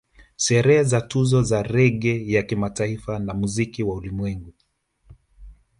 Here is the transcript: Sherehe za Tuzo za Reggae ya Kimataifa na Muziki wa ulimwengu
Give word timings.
Sherehe 0.35 0.83
za 0.83 1.01
Tuzo 1.01 1.41
za 1.43 1.63
Reggae 1.63 2.31
ya 2.31 2.43
Kimataifa 2.43 3.19
na 3.19 3.33
Muziki 3.33 3.83
wa 3.83 3.95
ulimwengu 3.95 4.53